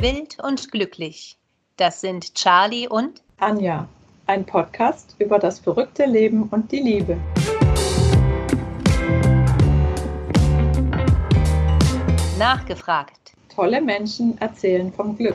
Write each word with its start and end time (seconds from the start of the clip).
Wild 0.00 0.38
und 0.40 0.70
glücklich. 0.70 1.36
Das 1.76 2.00
sind 2.00 2.32
Charlie 2.36 2.86
und 2.86 3.20
Anja, 3.38 3.88
ein 4.28 4.46
Podcast 4.46 5.16
über 5.18 5.40
das 5.40 5.58
verrückte 5.58 6.04
Leben 6.04 6.44
und 6.50 6.70
die 6.70 6.78
Liebe. 6.78 7.16
Nachgefragt. 12.38 13.32
Tolle 13.52 13.80
Menschen 13.80 14.38
erzählen 14.38 14.92
vom 14.92 15.16
Glück. 15.16 15.34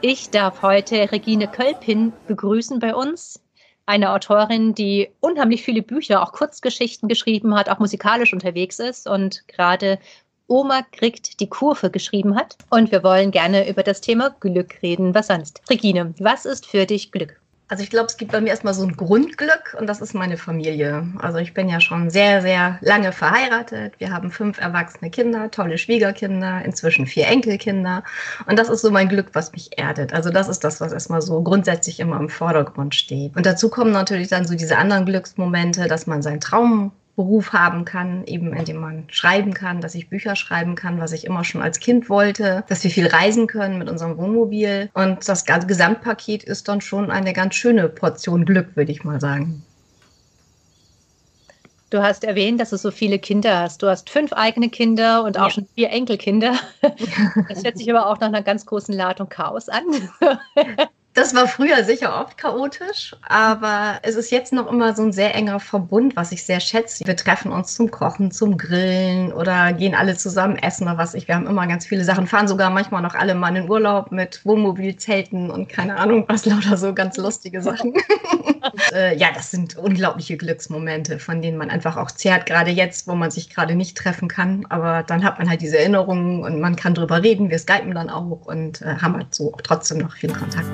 Ich 0.00 0.30
darf 0.30 0.62
heute 0.62 1.12
Regine 1.12 1.48
Kölpin 1.48 2.14
begrüßen 2.28 2.78
bei 2.78 2.94
uns. 2.94 3.42
Eine 3.88 4.12
Autorin, 4.12 4.74
die 4.74 5.08
unheimlich 5.20 5.62
viele 5.62 5.80
Bücher, 5.80 6.22
auch 6.22 6.32
Kurzgeschichten 6.32 7.08
geschrieben 7.08 7.54
hat, 7.54 7.70
auch 7.70 7.78
musikalisch 7.78 8.34
unterwegs 8.34 8.78
ist 8.80 9.08
und 9.08 9.48
gerade 9.48 9.98
Oma 10.46 10.82
kriegt 10.92 11.40
die 11.40 11.48
Kurve 11.48 11.90
geschrieben 11.90 12.36
hat. 12.36 12.58
Und 12.68 12.92
wir 12.92 13.02
wollen 13.02 13.30
gerne 13.30 13.66
über 13.66 13.82
das 13.82 14.02
Thema 14.02 14.28
Glück 14.40 14.82
reden. 14.82 15.14
Was 15.14 15.28
sonst? 15.28 15.62
Regine, 15.70 16.12
was 16.18 16.44
ist 16.44 16.66
für 16.66 16.84
dich 16.84 17.12
Glück? 17.12 17.40
Also 17.70 17.82
ich 17.82 17.90
glaube, 17.90 18.06
es 18.06 18.16
gibt 18.16 18.32
bei 18.32 18.40
mir 18.40 18.48
erstmal 18.48 18.72
so 18.72 18.82
ein 18.82 18.96
Grundglück 18.96 19.76
und 19.78 19.86
das 19.86 20.00
ist 20.00 20.14
meine 20.14 20.38
Familie. 20.38 21.06
Also 21.18 21.36
ich 21.36 21.52
bin 21.52 21.68
ja 21.68 21.80
schon 21.80 22.08
sehr, 22.08 22.40
sehr 22.40 22.78
lange 22.80 23.12
verheiratet. 23.12 23.92
Wir 23.98 24.10
haben 24.10 24.30
fünf 24.30 24.58
erwachsene 24.58 25.10
Kinder, 25.10 25.50
tolle 25.50 25.76
Schwiegerkinder, 25.76 26.64
inzwischen 26.64 27.06
vier 27.06 27.26
Enkelkinder. 27.26 28.04
Und 28.46 28.58
das 28.58 28.70
ist 28.70 28.80
so 28.80 28.90
mein 28.90 29.10
Glück, 29.10 29.28
was 29.34 29.52
mich 29.52 29.78
erdet. 29.78 30.14
Also 30.14 30.30
das 30.30 30.48
ist 30.48 30.64
das, 30.64 30.80
was 30.80 30.92
erstmal 30.92 31.20
so 31.20 31.42
grundsätzlich 31.42 32.00
immer 32.00 32.18
im 32.18 32.30
Vordergrund 32.30 32.94
steht. 32.94 33.36
Und 33.36 33.44
dazu 33.44 33.68
kommen 33.68 33.92
natürlich 33.92 34.28
dann 34.28 34.46
so 34.46 34.54
diese 34.54 34.78
anderen 34.78 35.04
Glücksmomente, 35.04 35.88
dass 35.88 36.06
man 36.06 36.22
seinen 36.22 36.40
Traum 36.40 36.92
Beruf 37.18 37.52
haben 37.52 37.84
kann, 37.84 38.24
eben 38.26 38.52
indem 38.52 38.76
man 38.76 39.02
schreiben 39.08 39.52
kann, 39.52 39.80
dass 39.80 39.96
ich 39.96 40.08
Bücher 40.08 40.36
schreiben 40.36 40.76
kann, 40.76 41.00
was 41.00 41.10
ich 41.10 41.24
immer 41.24 41.42
schon 41.42 41.60
als 41.60 41.80
Kind 41.80 42.08
wollte, 42.08 42.62
dass 42.68 42.84
wir 42.84 42.92
viel 42.92 43.08
reisen 43.08 43.48
können 43.48 43.76
mit 43.76 43.90
unserem 43.90 44.16
Wohnmobil. 44.18 44.88
Und 44.94 45.28
das 45.28 45.44
ganze 45.44 45.66
Gesamtpaket 45.66 46.44
ist 46.44 46.68
dann 46.68 46.80
schon 46.80 47.10
eine 47.10 47.32
ganz 47.32 47.56
schöne 47.56 47.88
Portion 47.88 48.44
Glück, 48.44 48.76
würde 48.76 48.92
ich 48.92 49.02
mal 49.02 49.20
sagen. 49.20 49.64
Du 51.90 52.02
hast 52.02 52.22
erwähnt, 52.22 52.60
dass 52.60 52.70
du 52.70 52.76
so 52.76 52.92
viele 52.92 53.18
Kinder 53.18 53.58
hast. 53.58 53.82
Du 53.82 53.88
hast 53.88 54.10
fünf 54.10 54.32
eigene 54.32 54.68
Kinder 54.68 55.24
und 55.24 55.38
auch 55.38 55.46
ja. 55.46 55.50
schon 55.50 55.66
vier 55.74 55.90
Enkelkinder. 55.90 56.54
Das 57.48 57.64
hört 57.64 57.78
sich 57.78 57.90
aber 57.90 58.06
auch 58.06 58.20
nach 58.20 58.28
einer 58.28 58.42
ganz 58.42 58.64
großen 58.64 58.94
Ladung 58.94 59.28
Chaos 59.28 59.68
an. 59.68 59.82
Das 61.18 61.34
war 61.34 61.48
früher 61.48 61.82
sicher 61.82 62.20
oft 62.20 62.38
chaotisch, 62.38 63.16
aber 63.28 63.98
es 64.02 64.14
ist 64.14 64.30
jetzt 64.30 64.52
noch 64.52 64.70
immer 64.70 64.94
so 64.94 65.02
ein 65.02 65.10
sehr 65.12 65.34
enger 65.34 65.58
Verbund, 65.58 66.14
was 66.14 66.30
ich 66.30 66.44
sehr 66.44 66.60
schätze. 66.60 67.04
Wir 67.04 67.16
treffen 67.16 67.50
uns 67.50 67.74
zum 67.74 67.90
Kochen, 67.90 68.30
zum 68.30 68.56
Grillen 68.56 69.32
oder 69.32 69.72
gehen 69.72 69.96
alle 69.96 70.16
zusammen 70.16 70.54
essen 70.54 70.84
oder 70.84 70.96
was 70.96 71.14
ich. 71.14 71.26
Wir 71.26 71.34
haben 71.34 71.48
immer 71.48 71.66
ganz 71.66 71.86
viele 71.86 72.04
Sachen, 72.04 72.28
fahren 72.28 72.46
sogar 72.46 72.70
manchmal 72.70 73.02
noch 73.02 73.16
alle 73.16 73.34
mal 73.34 73.56
in 73.56 73.68
Urlaub 73.68 74.12
mit 74.12 74.46
Wohnmobilzelten 74.46 75.50
und 75.50 75.68
keine 75.68 75.96
Ahnung 75.96 76.24
was, 76.28 76.46
lauter 76.46 76.76
so 76.76 76.94
ganz 76.94 77.16
lustige 77.16 77.62
Sachen. 77.62 77.94
äh, 78.92 79.16
ja, 79.16 79.28
das 79.34 79.50
sind 79.50 79.76
unglaubliche 79.76 80.36
Glücksmomente, 80.36 81.18
von 81.18 81.42
denen 81.42 81.58
man 81.58 81.68
einfach 81.68 81.96
auch 81.96 82.12
zehrt, 82.12 82.46
gerade 82.46 82.70
jetzt, 82.70 83.08
wo 83.08 83.16
man 83.16 83.32
sich 83.32 83.50
gerade 83.50 83.74
nicht 83.74 83.96
treffen 83.96 84.28
kann. 84.28 84.66
Aber 84.68 85.02
dann 85.02 85.24
hat 85.24 85.40
man 85.40 85.50
halt 85.50 85.62
diese 85.62 85.78
Erinnerungen 85.78 86.44
und 86.44 86.60
man 86.60 86.76
kann 86.76 86.94
drüber 86.94 87.24
reden. 87.24 87.50
Wir 87.50 87.58
skypen 87.58 87.92
dann 87.92 88.08
auch 88.08 88.46
und 88.46 88.82
äh, 88.82 88.94
haben 89.02 89.16
halt 89.16 89.34
so 89.34 89.52
trotzdem 89.64 89.98
noch 89.98 90.12
viel 90.12 90.32
Kontakt. 90.32 90.68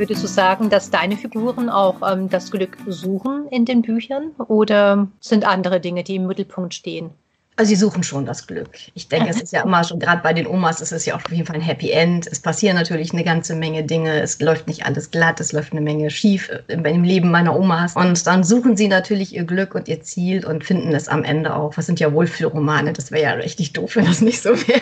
Würdest 0.00 0.22
du 0.22 0.28
sagen, 0.28 0.70
dass 0.70 0.88
deine 0.88 1.14
Figuren 1.14 1.68
auch 1.68 1.96
ähm, 2.10 2.30
das 2.30 2.50
Glück 2.50 2.78
suchen 2.86 3.46
in 3.50 3.66
den 3.66 3.82
Büchern 3.82 4.30
oder 4.48 5.08
sind 5.20 5.46
andere 5.46 5.78
Dinge, 5.78 6.02
die 6.04 6.16
im 6.16 6.26
Mittelpunkt 6.26 6.72
stehen? 6.72 7.10
Also 7.56 7.68
sie 7.68 7.76
suchen 7.76 8.02
schon 8.02 8.24
das 8.24 8.46
Glück. 8.46 8.70
Ich 8.94 9.08
denke, 9.08 9.28
es 9.28 9.42
ist 9.42 9.52
ja 9.52 9.62
immer 9.62 9.84
schon, 9.84 9.98
gerade 9.98 10.22
bei 10.22 10.32
den 10.32 10.46
Omas 10.46 10.80
ist 10.80 10.92
es 10.92 11.04
ja 11.04 11.16
auf 11.16 11.30
jeden 11.30 11.44
Fall 11.44 11.56
ein 11.56 11.60
Happy 11.60 11.90
End. 11.90 12.26
Es 12.26 12.40
passieren 12.40 12.76
natürlich 12.76 13.12
eine 13.12 13.24
ganze 13.24 13.54
Menge 13.54 13.84
Dinge. 13.84 14.22
Es 14.22 14.40
läuft 14.40 14.68
nicht 14.68 14.86
alles 14.86 15.10
glatt, 15.10 15.38
es 15.38 15.52
läuft 15.52 15.72
eine 15.72 15.82
Menge 15.82 16.08
schief 16.08 16.50
im 16.68 17.04
Leben 17.04 17.30
meiner 17.30 17.54
Omas. 17.54 17.94
Und 17.94 18.26
dann 18.26 18.42
suchen 18.42 18.78
sie 18.78 18.88
natürlich 18.88 19.34
ihr 19.34 19.44
Glück 19.44 19.74
und 19.74 19.86
ihr 19.86 20.00
Ziel 20.00 20.46
und 20.46 20.64
finden 20.64 20.94
es 20.94 21.08
am 21.08 21.24
Ende 21.24 21.54
auch. 21.54 21.76
Was 21.76 21.84
sind 21.84 22.00
ja 22.00 22.10
Wohlfühlromane? 22.14 22.94
Das 22.94 23.10
wäre 23.12 23.24
ja 23.24 23.32
richtig 23.32 23.74
doof, 23.74 23.96
wenn 23.96 24.06
das 24.06 24.22
nicht 24.22 24.40
so 24.40 24.56
wäre. 24.66 24.80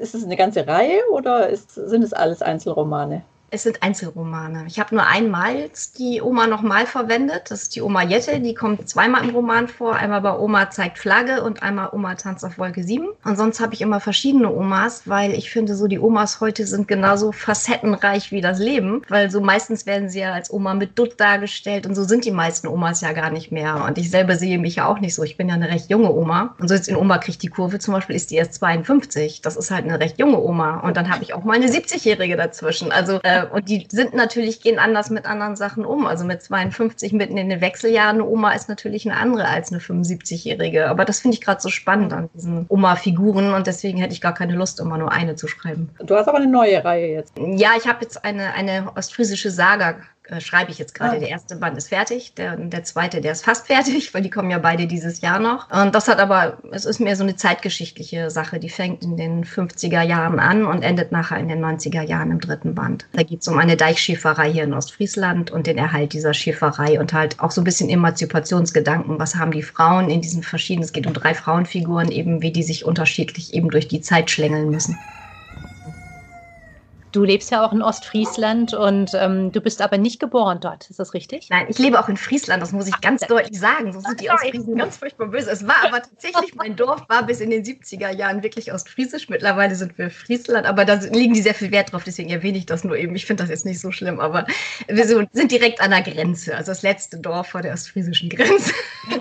Ist 0.00 0.14
es 0.14 0.24
eine 0.24 0.36
ganze 0.36 0.66
Reihe 0.66 1.02
oder 1.12 1.50
ist, 1.50 1.74
sind 1.74 2.02
es 2.02 2.14
alles 2.14 2.40
Einzelromane? 2.40 3.22
Es 3.52 3.64
sind 3.64 3.82
Einzelromane. 3.82 4.64
Ich 4.68 4.78
habe 4.78 4.94
nur 4.94 5.06
einmal 5.06 5.70
die 5.98 6.22
Oma 6.22 6.46
nochmal 6.46 6.86
verwendet. 6.86 7.50
Das 7.50 7.62
ist 7.62 7.74
die 7.74 7.82
Oma 7.82 8.04
Jette. 8.04 8.38
Die 8.38 8.54
kommt 8.54 8.88
zweimal 8.88 9.24
im 9.24 9.30
Roman 9.30 9.66
vor. 9.66 9.96
Einmal 9.96 10.20
bei 10.20 10.38
Oma 10.38 10.70
zeigt 10.70 10.98
Flagge 10.98 11.42
und 11.42 11.60
einmal 11.62 11.88
Oma 11.92 12.14
tanzt 12.14 12.44
auf 12.44 12.58
Wolke 12.58 12.84
7. 12.84 13.08
Und 13.24 13.36
sonst 13.36 13.58
habe 13.58 13.74
ich 13.74 13.80
immer 13.80 13.98
verschiedene 13.98 14.54
Omas, 14.54 15.02
weil 15.06 15.32
ich 15.32 15.50
finde, 15.50 15.74
so 15.74 15.88
die 15.88 15.98
Omas 15.98 16.40
heute 16.40 16.64
sind 16.64 16.86
genauso 16.86 17.32
facettenreich 17.32 18.30
wie 18.30 18.40
das 18.40 18.60
Leben. 18.60 19.02
Weil 19.08 19.32
so 19.32 19.40
meistens 19.40 19.84
werden 19.84 20.08
sie 20.08 20.20
ja 20.20 20.32
als 20.32 20.52
Oma 20.52 20.74
mit 20.74 20.96
Dutt 20.96 21.18
dargestellt. 21.18 21.86
Und 21.86 21.96
so 21.96 22.04
sind 22.04 22.24
die 22.24 22.30
meisten 22.30 22.68
Omas 22.68 23.00
ja 23.00 23.12
gar 23.12 23.30
nicht 23.30 23.50
mehr. 23.50 23.84
Und 23.84 23.98
ich 23.98 24.10
selber 24.10 24.36
sehe 24.36 24.58
mich 24.58 24.76
ja 24.76 24.86
auch 24.86 25.00
nicht 25.00 25.16
so. 25.16 25.24
Ich 25.24 25.36
bin 25.36 25.48
ja 25.48 25.54
eine 25.54 25.68
recht 25.68 25.90
junge 25.90 26.12
Oma. 26.12 26.54
Und 26.60 26.68
so 26.68 26.74
jetzt 26.74 26.88
in 26.88 26.94
Oma 26.94 27.18
kriegt 27.18 27.42
die 27.42 27.48
Kurve 27.48 27.80
zum 27.80 27.94
Beispiel, 27.94 28.14
ist 28.14 28.30
die 28.30 28.36
erst 28.36 28.54
52. 28.54 29.40
Das 29.42 29.56
ist 29.56 29.72
halt 29.72 29.86
eine 29.86 29.98
recht 29.98 30.20
junge 30.20 30.38
Oma. 30.38 30.78
Und 30.80 30.96
dann 30.96 31.10
habe 31.10 31.24
ich 31.24 31.34
auch 31.34 31.42
mal 31.42 31.54
eine 31.54 31.66
70-Jährige 31.66 32.36
dazwischen. 32.36 32.92
Also 32.92 33.18
äh, 33.24 33.39
und 33.46 33.68
die 33.68 33.86
sind 33.90 34.14
natürlich, 34.14 34.60
gehen 34.60 34.78
anders 34.78 35.10
mit 35.10 35.26
anderen 35.26 35.56
Sachen 35.56 35.84
um. 35.84 36.06
Also 36.06 36.24
mit 36.24 36.42
52 36.42 37.12
mitten 37.12 37.36
in 37.36 37.48
den 37.48 37.60
Wechseljahren, 37.60 38.16
eine 38.16 38.26
Oma 38.26 38.52
ist 38.52 38.68
natürlich 38.68 39.08
eine 39.08 39.18
andere 39.18 39.46
als 39.46 39.72
eine 39.72 39.80
75-Jährige. 39.80 40.88
Aber 40.88 41.04
das 41.04 41.20
finde 41.20 41.36
ich 41.36 41.40
gerade 41.40 41.60
so 41.60 41.68
spannend 41.68 42.12
an 42.12 42.28
diesen 42.34 42.66
Oma-Figuren 42.68 43.52
und 43.54 43.66
deswegen 43.66 43.98
hätte 43.98 44.12
ich 44.12 44.20
gar 44.20 44.34
keine 44.34 44.54
Lust, 44.54 44.80
immer 44.80 44.98
nur 44.98 45.12
eine 45.12 45.36
zu 45.36 45.48
schreiben. 45.48 45.90
Du 45.98 46.14
hast 46.14 46.28
aber 46.28 46.38
eine 46.38 46.46
neue 46.46 46.84
Reihe 46.84 47.12
jetzt. 47.12 47.32
Ja, 47.38 47.70
ich 47.76 47.86
habe 47.86 47.98
jetzt 48.02 48.24
eine, 48.24 48.54
eine 48.54 48.92
ostfriesische 48.96 49.50
Saga 49.50 49.96
äh, 50.24 50.40
schreibe 50.40 50.70
ich 50.70 50.78
jetzt 50.78 50.94
gerade. 50.94 51.16
Ah. 51.16 51.18
Der 51.18 51.28
erste 51.28 51.56
Band 51.56 51.76
ist 51.76 51.88
fertig, 51.88 52.34
der, 52.34 52.56
der 52.56 52.84
zweite, 52.84 53.20
der 53.20 53.32
ist 53.32 53.44
fast 53.44 53.66
fertig, 53.68 54.12
weil 54.14 54.22
die 54.22 54.30
kommen 54.30 54.50
ja 54.50 54.58
beide 54.58 54.86
dieses 54.86 55.20
Jahr 55.20 55.38
noch. 55.38 55.70
Und 55.70 55.94
das 55.94 56.08
hat 56.08 56.18
aber, 56.18 56.58
es 56.70 56.84
ist 56.84 57.00
mehr 57.00 57.16
so 57.16 57.22
eine 57.22 57.36
zeitgeschichtliche 57.36 58.30
Sache. 58.30 58.60
Die 58.60 58.68
fängt 58.68 59.02
in 59.02 59.16
den 59.16 59.44
50er 59.44 60.02
Jahren 60.02 60.38
an 60.38 60.66
und 60.66 60.82
endet 60.82 61.10
nachher 61.12 61.38
in 61.38 61.48
den 61.48 61.64
90er 61.64 62.02
Jahren 62.02 62.30
im 62.30 62.40
dritten 62.40 62.74
Band. 62.74 63.06
Da 63.12 63.22
geht 63.22 63.40
es 63.40 63.48
um 63.48 63.58
eine 63.58 63.76
Deichschäferei 63.76 64.52
hier 64.52 64.64
in 64.64 64.74
Ostfriesland 64.74 65.50
und 65.50 65.66
den 65.66 65.78
Erhalt 65.78 66.12
dieser 66.12 66.34
Schäferei 66.34 67.00
und 67.00 67.12
halt 67.12 67.40
auch 67.40 67.50
so 67.50 67.60
ein 67.60 67.64
bisschen 67.64 67.88
Emanzipationsgedanken. 67.88 69.18
Was 69.18 69.36
haben 69.36 69.52
die 69.52 69.62
Frauen 69.62 70.10
in 70.10 70.20
diesen 70.20 70.42
verschiedenen, 70.42 70.84
es 70.84 70.92
geht 70.92 71.06
um 71.06 71.14
drei 71.14 71.34
Frauenfiguren, 71.34 72.10
eben 72.10 72.42
wie 72.42 72.52
die 72.52 72.62
sich 72.62 72.84
unterschiedlich 72.84 73.54
eben 73.54 73.70
durch 73.70 73.88
die 73.88 74.00
Zeit 74.00 74.30
schlängeln 74.30 74.70
müssen. 74.70 74.98
Du 77.12 77.24
lebst 77.24 77.50
ja 77.50 77.64
auch 77.64 77.72
in 77.72 77.82
Ostfriesland 77.82 78.74
und 78.74 79.12
ähm, 79.14 79.52
du 79.52 79.60
bist 79.60 79.82
aber 79.82 79.98
nicht 79.98 80.20
geboren 80.20 80.58
dort. 80.60 80.88
Ist 80.90 81.00
das 81.00 81.14
richtig? 81.14 81.48
Nein, 81.50 81.66
ich 81.68 81.78
lebe 81.78 81.98
auch 81.98 82.08
in 82.08 82.16
Friesland, 82.16 82.62
das 82.62 82.72
muss 82.72 82.86
ich 82.86 83.00
ganz 83.00 83.22
deutlich 83.22 83.58
sagen. 83.58 83.92
So 83.92 84.00
sind 84.00 84.20
die 84.20 84.30
Ostfriesen 84.30 84.76
ganz 84.76 84.96
furchtbar 84.96 85.26
böse. 85.26 85.50
Es 85.50 85.66
war 85.66 85.84
aber 85.84 86.02
tatsächlich, 86.02 86.54
mein 86.54 86.76
Dorf 86.76 87.08
war 87.08 87.24
bis 87.24 87.40
in 87.40 87.50
den 87.50 87.64
70er 87.64 88.10
Jahren 88.10 88.42
wirklich 88.42 88.72
ostfriesisch. 88.72 89.28
Mittlerweile 89.28 89.74
sind 89.74 89.98
wir 89.98 90.10
Friesland, 90.10 90.66
aber 90.66 90.84
da 90.84 90.94
liegen 90.94 91.34
die 91.34 91.42
sehr 91.42 91.54
viel 91.54 91.70
Wert 91.70 91.92
drauf, 91.92 92.04
deswegen 92.04 92.30
erwähne 92.30 92.58
ich 92.58 92.66
das 92.66 92.84
nur 92.84 92.96
eben. 92.96 93.14
Ich 93.16 93.26
finde 93.26 93.42
das 93.42 93.50
jetzt 93.50 93.66
nicht 93.66 93.80
so 93.80 93.90
schlimm, 93.90 94.20
aber 94.20 94.46
wir 94.86 95.06
sind 95.06 95.50
direkt 95.50 95.80
an 95.80 95.90
der 95.90 96.02
Grenze, 96.02 96.56
also 96.56 96.70
das 96.70 96.82
letzte 96.82 97.18
Dorf 97.18 97.48
vor 97.48 97.62
der 97.62 97.72
ostfriesischen 97.72 98.28
Grenze. 98.28 98.72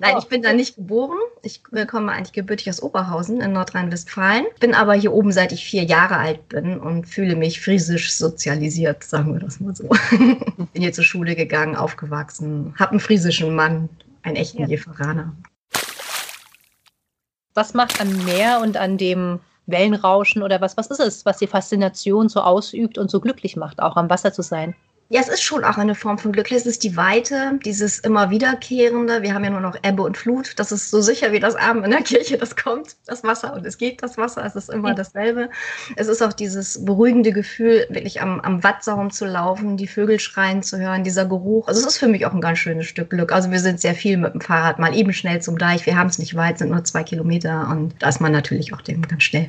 Nein, 0.00 0.16
ich 0.18 0.26
bin 0.26 0.42
da 0.42 0.52
nicht 0.52 0.76
geboren. 0.76 1.18
Ich 1.42 1.62
komme 1.88 2.12
eigentlich 2.12 2.32
gebürtig 2.32 2.68
aus 2.68 2.82
Oberhausen 2.82 3.40
in 3.40 3.52
Nordrhein-Westfalen, 3.52 4.46
bin 4.60 4.74
aber 4.74 4.94
hier 4.94 5.12
oben 5.12 5.32
seit 5.32 5.52
ich 5.52 5.64
vier 5.64 5.84
Jahre 5.84 6.16
alt 6.16 6.48
bin 6.48 6.78
und 6.78 7.06
fühle 7.06 7.21
fühle 7.22 7.36
mich 7.36 7.60
friesisch 7.60 8.16
sozialisiert, 8.16 9.04
sagen 9.04 9.32
wir 9.32 9.38
das 9.38 9.60
mal 9.60 9.76
so. 9.76 9.88
Bin 10.10 10.82
hier 10.82 10.92
zur 10.92 11.04
Schule 11.04 11.36
gegangen, 11.36 11.76
aufgewachsen, 11.76 12.74
habe 12.80 12.90
einen 12.90 13.00
friesischen 13.00 13.54
Mann, 13.54 13.88
einen 14.22 14.34
echten 14.34 14.62
ja. 14.62 14.66
Jeferaner. 14.66 15.32
Was 17.54 17.74
macht 17.74 18.00
am 18.00 18.24
Meer 18.24 18.58
und 18.60 18.76
an 18.76 18.98
dem 18.98 19.38
Wellenrauschen 19.66 20.42
oder 20.42 20.60
was, 20.60 20.76
was 20.76 20.88
ist 20.88 20.98
es, 20.98 21.24
was 21.24 21.38
die 21.38 21.46
Faszination 21.46 22.28
so 22.28 22.40
ausübt 22.40 22.98
und 22.98 23.08
so 23.08 23.20
glücklich 23.20 23.54
macht, 23.54 23.80
auch 23.80 23.94
am 23.94 24.10
Wasser 24.10 24.32
zu 24.32 24.42
sein? 24.42 24.74
Ja, 25.12 25.20
es 25.20 25.28
ist 25.28 25.42
schon 25.42 25.62
auch 25.62 25.76
eine 25.76 25.94
Form 25.94 26.16
von 26.16 26.32
Glück. 26.32 26.50
Es 26.50 26.64
ist 26.64 26.82
die 26.84 26.96
Weite, 26.96 27.58
dieses 27.66 27.98
immer 27.98 28.30
wiederkehrende. 28.30 29.20
Wir 29.20 29.34
haben 29.34 29.44
ja 29.44 29.50
nur 29.50 29.60
noch 29.60 29.76
Ebbe 29.82 30.04
und 30.04 30.16
Flut. 30.16 30.58
Das 30.58 30.72
ist 30.72 30.90
so 30.90 31.02
sicher 31.02 31.32
wie 31.32 31.38
das 31.38 31.54
Abend 31.54 31.84
in 31.84 31.90
der 31.90 32.00
Kirche. 32.00 32.38
Das 32.38 32.56
kommt, 32.56 32.96
das 33.04 33.22
Wasser 33.22 33.52
und 33.52 33.66
es 33.66 33.76
geht 33.76 34.02
das 34.02 34.16
Wasser. 34.16 34.42
Es 34.42 34.56
ist 34.56 34.70
immer 34.70 34.94
dasselbe. 34.94 35.50
Es 35.96 36.08
ist 36.08 36.22
auch 36.22 36.32
dieses 36.32 36.82
beruhigende 36.82 37.30
Gefühl, 37.30 37.86
wirklich 37.90 38.22
am, 38.22 38.40
am 38.40 38.64
Wattsaum 38.64 39.10
zu 39.10 39.26
laufen, 39.26 39.76
die 39.76 39.86
Vögel 39.86 40.18
schreien 40.18 40.62
zu 40.62 40.78
hören, 40.78 41.04
dieser 41.04 41.26
Geruch. 41.26 41.68
Also 41.68 41.82
es 41.82 41.86
ist 41.86 41.98
für 41.98 42.08
mich 42.08 42.24
auch 42.24 42.32
ein 42.32 42.40
ganz 42.40 42.60
schönes 42.60 42.86
Stück 42.86 43.10
Glück. 43.10 43.32
Also 43.32 43.50
wir 43.50 43.60
sind 43.60 43.80
sehr 43.80 43.94
viel 43.94 44.16
mit 44.16 44.32
dem 44.32 44.40
Fahrrad, 44.40 44.78
mal 44.78 44.96
eben 44.96 45.12
schnell 45.12 45.42
zum 45.42 45.58
Deich. 45.58 45.84
Wir 45.84 45.98
haben 45.98 46.08
es 46.08 46.18
nicht 46.18 46.36
weit, 46.36 46.56
sind 46.56 46.70
nur 46.70 46.84
zwei 46.84 47.02
Kilometer 47.02 47.68
und 47.70 47.96
da 47.98 48.08
ist 48.08 48.22
man 48.22 48.32
natürlich 48.32 48.72
auch 48.72 48.80
dem 48.80 49.02
ganz 49.02 49.24
schnell. 49.24 49.48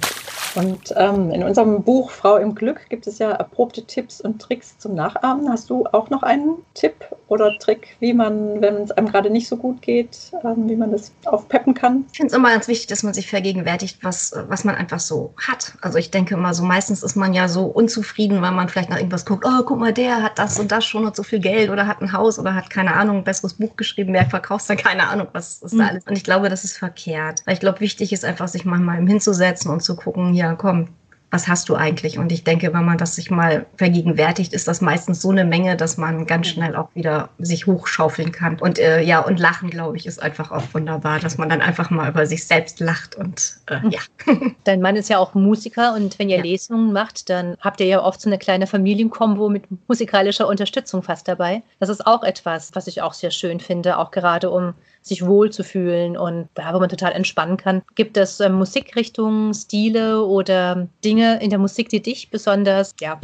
Und 0.56 0.94
ähm, 0.98 1.32
in 1.32 1.42
unserem 1.42 1.84
Buch 1.84 2.12
Frau 2.12 2.36
im 2.36 2.54
Glück 2.54 2.90
gibt 2.90 3.08
es 3.08 3.18
ja 3.20 3.32
erprobte 3.32 3.86
Tipps 3.86 4.20
und 4.20 4.42
Tricks 4.42 4.78
zum 4.78 4.94
Nachahmen 4.96 5.53
hast 5.54 5.70
du 5.70 5.86
auch 5.92 6.10
noch 6.10 6.24
einen 6.24 6.58
Tipp 6.74 6.96
oder 7.28 7.58
Trick, 7.60 7.96
wie 8.00 8.14
man, 8.14 8.60
wenn 8.60 8.76
es 8.76 8.92
einem 8.92 9.08
gerade 9.08 9.30
nicht 9.30 9.48
so 9.48 9.56
gut 9.56 9.82
geht, 9.82 10.32
ähm, 10.44 10.68
wie 10.68 10.76
man 10.76 10.92
das 10.92 11.12
aufpeppen 11.26 11.74
kann? 11.74 12.06
Ich 12.12 12.18
finde 12.18 12.32
es 12.32 12.38
immer 12.38 12.50
ganz 12.50 12.68
wichtig, 12.68 12.88
dass 12.88 13.04
man 13.04 13.14
sich 13.14 13.30
vergegenwärtigt, 13.30 14.00
was, 14.04 14.34
was 14.48 14.64
man 14.64 14.76
einfach 14.76 15.00
so 15.00 15.34
hat. 15.38 15.74
Also 15.82 16.00
ich 16.00 16.12
denke 16.12 16.34
immer 16.34 16.54
so, 16.54 16.64
meistens 16.64 17.04
ist 17.04 17.16
man 17.16 17.34
ja 17.34 17.48
so 17.48 17.66
unzufrieden, 17.66 18.42
weil 18.42 18.52
man 18.52 18.68
vielleicht 18.68 18.90
nach 18.90 18.98
irgendwas 18.98 19.26
guckt, 19.26 19.46
oh, 19.48 19.64
guck 19.64 19.80
mal, 19.80 19.94
der 19.94 20.22
hat 20.24 20.40
das 20.40 20.60
und 20.60 20.72
das 20.72 20.86
schon 20.86 21.06
und 21.06 21.16
so 21.16 21.24
viel 21.24 21.40
Geld 21.40 21.70
oder 21.70 21.88
hat 21.88 22.02
ein 22.02 22.12
Haus 22.12 22.40
oder 22.40 22.56
hat, 22.56 22.70
keine 22.70 22.94
Ahnung, 22.96 23.18
ein 23.18 23.24
besseres 23.24 23.54
Buch 23.54 23.76
geschrieben, 23.78 24.12
mehr 24.12 24.26
verkaufst 24.26 24.70
dann 24.70 24.78
keine 24.78 25.08
Ahnung, 25.08 25.28
was 25.34 25.62
ist 25.62 25.74
da 25.74 25.84
mhm. 25.84 25.90
alles. 25.90 26.04
Und 26.08 26.18
ich 26.18 26.24
glaube, 26.24 26.50
das 26.50 26.64
ist 26.64 26.78
verkehrt. 26.78 27.42
Weil 27.46 27.54
ich 27.54 27.60
glaube, 27.60 27.80
wichtig 27.80 28.12
ist 28.12 28.26
einfach, 28.26 28.48
sich 28.48 28.66
manchmal 28.66 28.98
hinzusetzen 29.08 29.72
und 29.72 29.82
zu 29.82 29.96
gucken, 29.96 30.34
ja, 30.34 30.56
komm, 30.56 30.90
was 31.34 31.48
hast 31.48 31.68
du 31.68 31.76
eigentlich? 31.76 32.20
Und 32.20 32.32
ich 32.32 32.44
denke, 32.44 32.72
wenn 32.76 32.86
man 32.86 33.00
das 33.00 33.16
sich 33.16 33.32
mal 33.32 33.66
vergegenwärtigt, 33.76 34.54
ist 34.54 34.68
das 34.68 34.82
meistens 34.82 35.20
so 35.20 35.32
eine 35.32 35.44
Menge, 35.44 35.76
dass 35.76 35.98
man 35.98 36.28
ganz 36.28 36.46
schnell 36.46 36.76
auch 36.76 36.90
wieder 36.94 37.30
sich 37.40 37.66
hochschaufeln 37.66 38.32
kann. 38.32 38.60
Und 38.60 38.78
äh, 38.78 39.02
ja, 39.02 39.20
und 39.20 39.40
Lachen, 39.40 39.72
glaube 39.72 39.98
ich, 39.98 40.06
ist 40.06 40.22
einfach 40.22 40.52
auch 40.52 40.62
wunderbar, 40.74 41.20
dass 41.20 41.40
man 41.40 41.50
dann 41.50 41.62
einfach 41.62 41.90
mal 41.90 42.08
über 42.08 42.28
sich 42.28 42.46
selbst 42.46 42.80
lacht 42.80 43.16
und 43.16 43.58
äh, 43.66 43.80
ja. 43.90 44.00
Dein 44.64 44.80
Mann 44.80 44.96
ist 44.96 45.10
ja 45.10 45.18
auch 45.18 45.34
Musiker 45.34 45.96
und 45.96 46.20
wenn 46.20 46.30
ihr 46.30 46.38
ja. 46.38 46.44
Lesungen 46.44 46.94
macht, 46.94 47.32
dann 47.32 47.58
habt 47.62 47.80
ihr 47.80 47.88
ja 47.88 48.04
oft 48.04 48.22
so 48.22 48.30
eine 48.30 48.38
kleine 48.38 48.68
Familienkombo 48.68 49.50
mit 49.50 49.64
musikalischer 49.88 50.48
Unterstützung 50.48 51.02
fast 51.02 51.28
dabei. 51.28 51.64
Das 51.80 51.90
ist 51.90 52.06
auch 52.06 52.22
etwas, 52.22 52.76
was 52.76 52.86
ich 52.86 53.02
auch 53.02 53.14
sehr 53.14 53.32
schön 53.32 53.60
finde, 53.60 53.98
auch 53.98 54.12
gerade 54.12 54.52
um 54.52 54.76
sich 55.04 55.26
wohlzufühlen 55.26 56.18
und 56.18 56.50
ja, 56.58 56.74
wo 56.74 56.80
man 56.80 56.90
total 56.90 57.12
entspannen 57.12 57.58
kann. 57.58 57.82
Gibt 57.96 58.18
es 58.18 58.40
äh, 58.40 58.50
Musikrichtungen, 58.50 59.54
Stile 59.54 60.24
oder 60.24 60.88
Dinge 61.04 61.42
in 61.42 61.50
der 61.50 61.60
Musik, 61.60 61.90
die 61.90 62.02
dich 62.02 62.32
besonders 62.32 62.96
ja, 63.00 63.20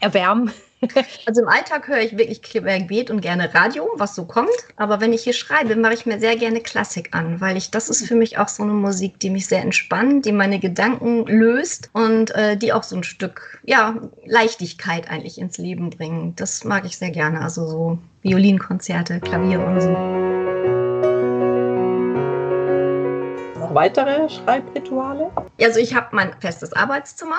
erwärmen? 0.00 0.52
Also 1.26 1.40
im 1.40 1.48
Alltag 1.48 1.88
höre 1.88 2.00
ich 2.00 2.18
wirklich 2.18 2.42
querbeet 2.42 3.10
und 3.10 3.22
gerne 3.22 3.54
Radio, 3.54 3.88
was 3.96 4.14
so 4.14 4.26
kommt. 4.26 4.50
Aber 4.76 5.00
wenn 5.00 5.14
ich 5.14 5.24
hier 5.24 5.32
schreibe, 5.32 5.76
mache 5.76 5.94
ich 5.94 6.04
mir 6.04 6.20
sehr 6.20 6.36
gerne 6.36 6.60
Klassik 6.60 7.08
an, 7.12 7.40
weil 7.40 7.56
ich 7.56 7.70
das 7.70 7.88
ist 7.88 8.06
für 8.06 8.14
mich 8.14 8.36
auch 8.38 8.48
so 8.48 8.62
eine 8.62 8.72
Musik, 8.72 9.18
die 9.20 9.30
mich 9.30 9.46
sehr 9.46 9.62
entspannt, 9.62 10.26
die 10.26 10.32
meine 10.32 10.58
Gedanken 10.58 11.24
löst 11.26 11.88
und 11.94 12.32
äh, 12.32 12.56
die 12.58 12.74
auch 12.74 12.82
so 12.82 12.96
ein 12.96 13.04
Stück 13.04 13.60
ja 13.64 13.96
Leichtigkeit 14.26 15.08
eigentlich 15.08 15.38
ins 15.38 15.56
Leben 15.58 15.90
bringen. 15.90 16.34
Das 16.36 16.64
mag 16.64 16.84
ich 16.84 16.98
sehr 16.98 17.10
gerne. 17.10 17.40
Also 17.40 17.66
so 17.66 17.98
Violinkonzerte, 18.22 19.20
Klavier 19.20 19.64
und 19.64 19.80
so. 19.80 20.43
Weitere 23.74 24.28
Schreibrituale? 24.28 25.30
Also 25.60 25.80
ich 25.80 25.94
habe 25.94 26.08
mein 26.12 26.32
festes 26.40 26.72
Arbeitszimmer. 26.72 27.36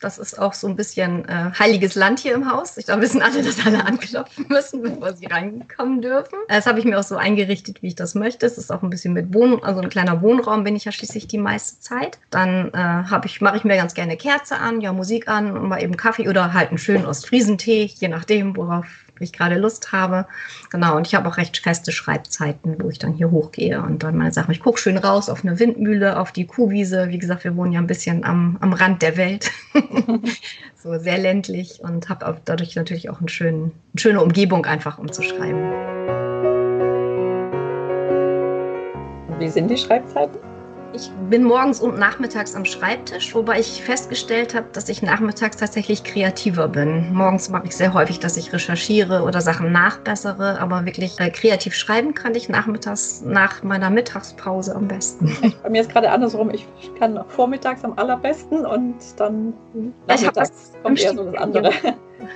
Das 0.00 0.16
ist 0.16 0.38
auch 0.38 0.54
so 0.54 0.68
ein 0.68 0.76
bisschen 0.76 1.28
äh, 1.28 1.50
heiliges 1.58 1.96
Land 1.96 2.20
hier 2.20 2.32
im 2.34 2.48
Haus. 2.48 2.76
Ich 2.76 2.86
glaube, 2.86 3.02
wissen 3.02 3.20
alle, 3.20 3.42
dass 3.42 3.66
alle 3.66 3.84
anklopfen 3.84 4.46
müssen, 4.48 4.82
bevor 4.82 5.12
sie 5.14 5.26
reinkommen 5.26 6.00
dürfen. 6.00 6.38
Das 6.48 6.66
habe 6.66 6.78
ich 6.78 6.84
mir 6.84 6.98
auch 6.98 7.02
so 7.02 7.16
eingerichtet, 7.16 7.82
wie 7.82 7.88
ich 7.88 7.96
das 7.96 8.14
möchte. 8.14 8.46
Es 8.46 8.58
ist 8.58 8.70
auch 8.70 8.82
ein 8.82 8.90
bisschen 8.90 9.12
mit 9.12 9.34
Wohn, 9.34 9.62
also 9.62 9.80
ein 9.80 9.88
kleiner 9.88 10.22
Wohnraum 10.22 10.62
bin 10.62 10.76
ich 10.76 10.84
ja 10.84 10.92
schließlich 10.92 11.26
die 11.26 11.38
meiste 11.38 11.80
Zeit. 11.80 12.18
Dann 12.30 12.72
äh, 12.72 13.26
ich, 13.26 13.40
mache 13.40 13.56
ich 13.56 13.64
mir 13.64 13.76
ganz 13.76 13.94
gerne 13.94 14.16
Kerze 14.16 14.56
an, 14.56 14.80
ja 14.80 14.92
Musik 14.92 15.26
an 15.26 15.56
und 15.56 15.68
mal 15.68 15.82
eben 15.82 15.96
Kaffee 15.96 16.28
oder 16.28 16.52
halt 16.52 16.68
einen 16.68 16.78
schönen 16.78 17.04
Ostfriesentee, 17.04 17.90
je 17.92 18.08
nachdem, 18.08 18.56
worauf 18.56 18.86
ich 19.24 19.32
gerade 19.32 19.56
Lust 19.56 19.92
habe. 19.92 20.26
Genau, 20.70 20.96
und 20.96 21.06
ich 21.06 21.14
habe 21.14 21.28
auch 21.28 21.36
recht 21.36 21.58
feste 21.58 21.92
Schreibzeiten, 21.92 22.76
wo 22.80 22.90
ich 22.90 22.98
dann 22.98 23.12
hier 23.12 23.30
hochgehe 23.30 23.82
und 23.82 24.02
dann 24.02 24.16
meine 24.16 24.32
Sachen. 24.32 24.52
Ich 24.52 24.60
gucke 24.60 24.78
schön 24.78 24.98
raus 24.98 25.28
auf 25.28 25.44
eine 25.44 25.58
Windmühle, 25.58 26.18
auf 26.18 26.32
die 26.32 26.46
Kuhwiese. 26.46 27.08
Wie 27.08 27.18
gesagt, 27.18 27.44
wir 27.44 27.56
wohnen 27.56 27.72
ja 27.72 27.80
ein 27.80 27.86
bisschen 27.86 28.24
am, 28.24 28.58
am 28.60 28.72
Rand 28.72 29.02
der 29.02 29.16
Welt. 29.16 29.50
so 30.76 30.98
sehr 30.98 31.18
ländlich 31.18 31.80
und 31.80 32.08
habe 32.08 32.40
dadurch 32.44 32.76
natürlich 32.76 33.10
auch 33.10 33.18
einen 33.18 33.28
schönen, 33.28 33.72
eine 33.92 34.00
schöne 34.00 34.22
Umgebung 34.22 34.64
einfach, 34.66 34.98
um 34.98 35.10
zu 35.10 35.22
schreiben. 35.22 35.58
Wie 39.38 39.48
sind 39.48 39.68
die 39.70 39.76
Schreibzeiten? 39.76 40.57
Ich 40.94 41.10
bin 41.28 41.44
morgens 41.44 41.80
und 41.80 41.98
nachmittags 41.98 42.54
am 42.54 42.64
Schreibtisch, 42.64 43.34
wobei 43.34 43.60
ich 43.60 43.82
festgestellt 43.82 44.54
habe, 44.54 44.66
dass 44.72 44.88
ich 44.88 45.02
nachmittags 45.02 45.58
tatsächlich 45.58 46.02
kreativer 46.02 46.66
bin. 46.66 47.12
Morgens 47.12 47.50
mache 47.50 47.66
ich 47.66 47.76
sehr 47.76 47.92
häufig, 47.92 48.20
dass 48.20 48.38
ich 48.38 48.52
recherchiere 48.54 49.22
oder 49.22 49.42
Sachen 49.42 49.70
nachbessere, 49.70 50.58
aber 50.58 50.86
wirklich 50.86 51.20
äh, 51.20 51.30
kreativ 51.30 51.74
schreiben 51.74 52.14
kann 52.14 52.34
ich 52.34 52.48
nachmittags 52.48 53.22
nach 53.22 53.62
meiner 53.62 53.90
Mittagspause 53.90 54.74
am 54.74 54.88
besten. 54.88 55.36
Bei 55.62 55.68
mir 55.68 55.82
ist 55.82 55.90
gerade 55.90 56.10
andersrum. 56.10 56.50
Ich 56.50 56.66
kann 56.98 57.22
vormittags 57.28 57.84
am 57.84 57.92
allerbesten 57.98 58.64
und 58.64 58.96
dann 59.18 59.52
nachmittags 60.06 60.72
kommt 60.82 61.00
eher 61.00 61.14
so 61.14 61.24
das 61.24 61.42
andere. 61.42 61.70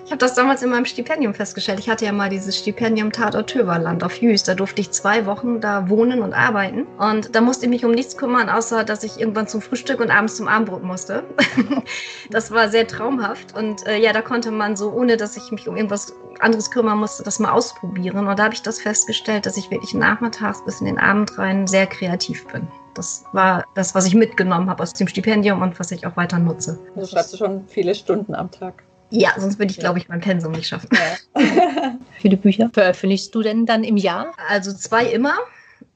Ich 0.05 0.11
habe 0.11 0.19
das 0.19 0.35
damals 0.35 0.63
in 0.63 0.71
meinem 0.71 0.85
Stipendium 0.85 1.35
festgestellt. 1.35 1.79
Ich 1.79 1.89
hatte 1.89 2.05
ja 2.05 2.13
mal 2.13 2.31
dieses 2.31 2.59
Stipendium 2.59 3.13
Tatort 3.13 3.51
Töverland 3.51 4.05
auf 4.05 4.21
Jüst. 4.21 4.49
Da 4.49 4.55
durfte 4.55 4.81
ich 4.81 4.91
zwei 4.91 5.27
Wochen 5.27 5.61
da 5.61 5.89
wohnen 5.89 6.23
und 6.23 6.33
arbeiten. 6.33 6.87
Und 6.99 7.35
da 7.35 7.41
musste 7.41 7.67
ich 7.67 7.71
mich 7.71 7.85
um 7.85 7.93
nichts 7.93 8.17
kümmern, 8.17 8.49
außer 8.49 8.85
dass 8.85 9.05
ich 9.05 9.19
irgendwann 9.19 9.49
zum 9.49 9.61
Frühstück 9.61 10.01
und 10.01 10.11
abends 10.11 10.37
zum 10.37 10.49
Abendbrot 10.49 10.83
musste. 10.83 11.25
das 12.31 12.51
war 12.51 12.69
sehr 12.69 12.87
traumhaft. 12.87 13.57
Und 13.57 13.87
äh, 13.87 13.99
ja, 13.99 14.13
da 14.13 14.23
konnte 14.23 14.51
man 14.51 14.77
so, 14.77 14.93
ohne 14.93 15.17
dass 15.17 15.37
ich 15.37 15.51
mich 15.51 15.69
um 15.69 15.77
irgendwas 15.77 16.15
anderes 16.41 16.71
kümmern 16.71 16.99
musste, 16.99 17.23
das 17.23 17.39
mal 17.39 17.53
ausprobieren. 17.53 18.27
Und 18.27 18.39
da 18.39 18.45
habe 18.45 18.55
ich 18.55 18.63
das 18.63 18.81
festgestellt, 18.81 19.47
dass 19.47 19.57
ich 19.57 19.71
wirklich 19.71 19.95
nachmittags 19.95 20.65
bis 20.65 20.81
in 20.81 20.87
den 20.87 20.99
Abend 20.99 21.37
rein 21.39 21.67
sehr 21.67 21.87
kreativ 21.87 22.47
bin. 22.49 22.69
Das 22.95 23.25
war 23.33 23.65
das, 23.75 23.95
was 23.95 24.07
ich 24.07 24.15
mitgenommen 24.15 24.69
habe 24.69 24.83
aus 24.83 24.93
dem 24.93 25.09
Stipendium 25.09 25.63
und 25.63 25.79
was 25.81 25.91
ich 25.93 26.07
auch 26.07 26.17
weiter 26.17 26.39
nutze. 26.39 26.79
Du 26.95 27.07
schreibst 27.07 27.39
schon 27.39 27.67
viele 27.67 27.95
Stunden 27.95 28.35
am 28.35 28.51
Tag. 28.51 28.83
Ja, 29.13 29.35
sonst 29.37 29.59
würde 29.59 29.71
ich, 29.71 29.79
glaube 29.79 29.99
ich, 29.99 30.09
mein 30.09 30.21
Pensum 30.21 30.53
nicht 30.53 30.69
schaffen. 30.69 30.89
Ja. 30.93 31.99
Viele 32.19 32.39
Bücher 32.39 32.71
veröffentlichst 32.73 33.35
du 33.35 33.43
denn 33.43 33.67
dann 33.67 33.85
im 33.85 33.99
Jahr? 33.99 34.33
Also 34.49 34.73
zwei 34.73 35.05
immer. 35.05 35.35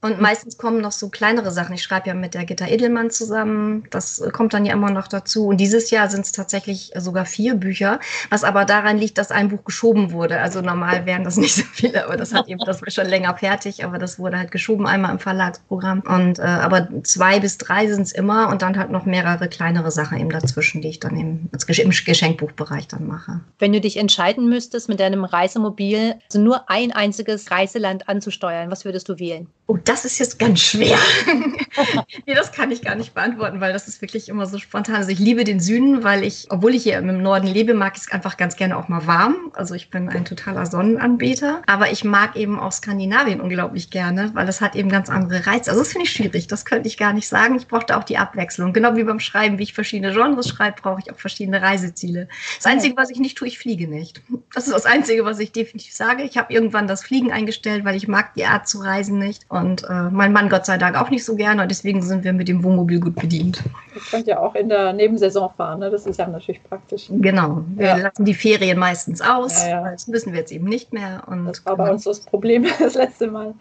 Und 0.07 0.21
meistens 0.21 0.57
kommen 0.57 0.81
noch 0.81 0.93
so 0.93 1.09
kleinere 1.09 1.51
Sachen. 1.51 1.75
Ich 1.75 1.83
schreibe 1.83 2.07
ja 2.07 2.15
mit 2.15 2.35
der 2.35 2.45
Gitta 2.45 2.67
Edelmann 2.67 3.11
zusammen. 3.11 3.85
Das 3.91 4.23
kommt 4.33 4.55
dann 4.55 4.65
ja 4.65 4.73
immer 4.73 4.91
noch 4.91 5.09
dazu. 5.09 5.49
Und 5.49 5.57
dieses 5.57 5.91
Jahr 5.91 6.09
sind 6.09 6.25
es 6.25 6.31
tatsächlich 6.31 6.93
sogar 6.97 7.27
vier 7.27 7.57
Bücher, 7.57 7.99
was 8.31 8.45
aber 8.45 8.65
daran 8.65 8.99
liegt, 8.99 9.19
dass 9.19 9.33
ein 9.33 9.49
Buch 9.49 9.65
geschoben 9.65 10.13
wurde. 10.13 10.39
Also 10.41 10.61
normal 10.61 11.07
wären 11.07 11.25
das 11.25 11.37
nicht 11.37 11.57
so 11.57 11.65
viele, 11.73 12.05
aber 12.05 12.17
das 12.17 12.33
hat 12.33 12.47
eben, 12.47 12.61
das 12.65 12.81
war 12.83 12.91
schon 12.91 13.07
länger 13.07 13.37
fertig, 13.37 13.85
aber 13.85 13.99
das 13.99 14.21
wurde 14.21 14.39
halt 14.39 14.53
geschoben, 14.53 14.87
einmal 14.87 15.11
im 15.11 15.19
Verlagsprogramm. 15.19 16.03
Und 16.03 16.39
äh, 16.39 16.43
aber 16.43 16.89
zwei 17.03 17.41
bis 17.41 17.59
drei 17.59 17.89
sind 17.89 18.03
es 18.03 18.13
immer 18.13 18.49
und 18.49 18.63
dann 18.63 18.79
halt 18.79 18.91
noch 18.91 19.07
mehrere 19.07 19.49
kleinere 19.49 19.91
Sachen 19.91 20.21
eben 20.21 20.31
dazwischen, 20.31 20.83
die 20.83 20.89
ich 20.89 21.01
dann 21.01 21.17
eben 21.19 21.51
im 21.79 21.91
Geschenkbuchbereich 21.91 22.87
dann 22.87 23.09
mache. 23.09 23.41
Wenn 23.59 23.73
du 23.73 23.81
dich 23.81 23.97
entscheiden 23.97 24.49
müsstest, 24.49 24.89
mit 24.89 25.01
deinem 25.01 25.25
Reisemobil 25.25 26.15
also 26.29 26.41
nur 26.41 26.71
ein 26.71 26.93
einziges 26.93 27.51
Reiseland 27.51 28.09
anzusteuern, 28.09 28.71
was 28.71 28.85
würdest 28.85 29.09
du 29.09 29.19
wählen? 29.19 29.49
Oh, 29.69 29.77
das 29.83 29.96
ist 30.05 30.19
jetzt 30.19 30.39
ganz 30.39 30.61
schwer. 30.61 30.99
nee, 32.27 32.35
das 32.35 32.53
kann 32.53 32.71
ich 32.71 32.83
gar 32.83 32.95
nicht 32.95 33.15
beantworten, 33.15 33.61
weil 33.61 33.73
das 33.73 33.89
ist 33.89 34.03
wirklich 34.03 34.29
immer 34.29 34.47
so 34.47 34.59
spontan. 34.59 34.97
Also 34.97 35.11
ich 35.11 35.19
liebe 35.19 35.45
den 35.45 35.61
Süden, 35.61 36.05
weil 36.05 36.25
ich, 36.25 36.47
obwohl 36.51 36.75
ich 36.75 36.83
hier 36.83 36.99
im 36.99 37.23
Norden 37.23 37.47
lebe, 37.47 37.75
mag 37.75 37.97
ich 37.97 38.03
es 38.03 38.13
einfach 38.13 38.37
ganz 38.37 38.57
gerne 38.57 38.77
auch 38.77 38.89
mal 38.89 39.07
warm. 39.07 39.53
Also 39.55 39.75
ich 39.75 39.91
bin 39.91 40.09
ein 40.09 40.25
totaler 40.25 40.67
Sonnenanbeter. 40.67 41.63
Aber 41.67 41.91
ich 41.91 42.05
mag 42.05 42.37
eben 42.37 42.59
auch 42.59 42.73
Skandinavien 42.73 43.41
unglaublich 43.41 43.91
gerne, 43.91 44.31
weil 44.35 44.49
es 44.49 44.61
hat 44.61 44.77
eben 44.77 44.89
ganz 44.89 45.09
andere 45.09 45.47
Reize. 45.47 45.71
Also 45.71 45.83
das 45.83 45.93
finde 45.93 46.07
ich 46.07 46.13
schwierig. 46.13 46.47
Das 46.47 46.65
könnte 46.65 46.89
ich 46.89 46.97
gar 46.97 47.13
nicht 47.13 47.29
sagen. 47.29 47.57
Ich 47.57 47.69
brauchte 47.69 47.97
auch 47.97 48.05
die 48.05 48.19
Abwechslung. 48.19 48.73
Genau 48.73 48.97
wie 48.97 49.05
beim 49.05 49.21
Schreiben, 49.21 49.59
wie 49.59 49.65
ich 49.65 49.75
verschiedene 49.75 50.13
Genres 50.13 50.49
schreibe, 50.49 50.81
brauche 50.81 51.01
ich 51.05 51.13
auch 51.13 51.19
verschiedene 51.19 51.63
Reiseziele. 51.63 52.29
Das 52.57 52.67
Einzige, 52.67 52.97
was 52.97 53.11
ich 53.11 53.19
nicht 53.19 53.39
tue, 53.39 53.49
ich 53.49 53.59
fliege 53.59 53.89
nicht. 53.89 54.23
Das 54.55 54.67
ist 54.67 54.75
das 54.75 54.87
Einzige, 54.87 55.25
was 55.25 55.39
ich 55.39 55.53
definitiv 55.53 55.93
sage. 55.93 56.23
Ich 56.23 56.37
habe 56.37 56.53
irgendwann 56.53 56.89
das 56.89 57.05
Fliegen 57.05 57.33
eingestellt, 57.33 57.85
weil 57.85 57.97
ich 57.97 58.09
mag 58.09 58.35
die 58.35 58.47
Art 58.47 58.69
zu 58.69 58.79
reisen 58.79 59.19
nicht. 59.19 59.45
Und 59.49 59.86
äh, 59.89 60.11
mein 60.11 60.33
Mann 60.33 60.49
Gott 60.49 60.67
sei 60.67 60.79
Dank 60.79 61.01
auch 61.01 61.11
nicht 61.11 61.25
so 61.25 61.37
gerne. 61.37 61.63
Und 61.63 61.71
deswegen 61.71 62.03
sind 62.03 62.25
wir 62.25 62.33
mit 62.33 62.49
dem 62.49 62.63
Wohnmobil 62.63 63.01
gut 63.01 63.15
bedient. 63.15 63.63
Ihr 63.95 64.01
könnt 64.11 64.27
ja 64.27 64.39
auch 64.41 64.55
in 64.55 64.69
der 64.69 64.93
Nebensaison 64.93 65.51
fahren. 65.57 65.81
Ne? 65.81 65.91
Das 65.91 66.07
ist 66.07 66.19
ja 66.19 66.27
natürlich 66.27 66.63
praktisch. 66.65 67.07
Genau. 67.11 67.65
Wir 67.77 67.87
ja. 67.87 67.97
lassen 67.97 68.25
die 68.25 68.35
Ferien 68.35 68.79
meistens 68.79 69.21
aus. 69.21 69.63
Ja, 69.63 69.69
ja. 69.69 69.91
Das 69.91 70.07
müssen 70.07 70.33
wir 70.33 70.41
jetzt 70.41 70.53
eben 70.53 70.67
nicht 70.67 70.93
mehr. 70.93 71.23
Und 71.27 71.47
das 71.47 71.65
war 71.65 71.77
bei 71.77 71.91
uns 71.91 72.05
das 72.05 72.21
Problem 72.21 72.67
das 72.79 72.95
letzte 72.95 73.29
Mal. 73.29 73.55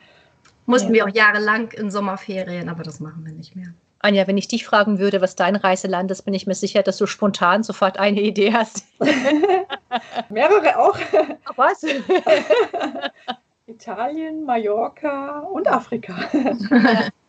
Mussten 0.65 0.93
wir 0.93 1.05
auch 1.05 1.13
jahrelang 1.13 1.71
in 1.73 1.91
Sommerferien, 1.91 2.69
aber 2.69 2.83
das 2.83 2.99
machen 2.99 3.23
wir 3.23 3.33
nicht 3.33 3.55
mehr. 3.55 3.67
Anja, 3.99 4.27
wenn 4.27 4.37
ich 4.37 4.47
dich 4.47 4.65
fragen 4.65 4.99
würde, 4.99 5.21
was 5.21 5.35
dein 5.35 5.55
Reiseland 5.55 6.11
ist, 6.11 6.23
bin 6.23 6.33
ich 6.33 6.45
mir 6.45 6.53
sicher, 6.53 6.83
dass 6.83 6.97
du 6.97 7.07
spontan 7.07 7.63
sofort 7.63 7.97
eine 7.97 8.21
Idee 8.21 8.53
hast. 8.53 8.85
Mehrere 10.29 10.77
auch. 10.77 10.97
Ach, 11.45 11.53
was? 11.55 11.81
Italien, 13.67 14.45
Mallorca 14.45 15.39
und 15.39 15.67
Afrika. 15.67 16.13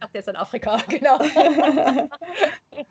Ach, 0.01 0.09
der 0.13 0.21
ist 0.21 0.29
in 0.29 0.37
Afrika, 0.37 0.77
genau. 0.89 1.19